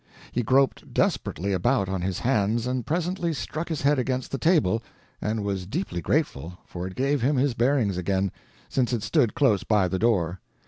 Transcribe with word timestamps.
He 0.31 0.41
groped 0.41 0.91
desperately 0.95 1.53
about 1.53 1.87
on 1.87 2.01
his 2.01 2.17
hands, 2.17 2.65
and 2.65 2.87
presently 2.87 3.33
struck 3.33 3.69
his 3.69 3.83
head 3.83 3.99
against 3.99 4.31
the 4.31 4.39
table 4.39 4.81
and 5.21 5.43
was 5.43 5.67
deeply 5.67 6.01
grateful, 6.01 6.57
for 6.65 6.87
it 6.87 6.95
gave 6.95 7.21
him 7.21 7.35
his 7.35 7.53
bearings 7.53 7.97
again, 7.97 8.31
since 8.67 8.93
it 8.93 9.03
stood 9.03 9.35
close 9.35 9.63
by 9.63 9.87
the 9.87 9.99
door. 9.99 10.39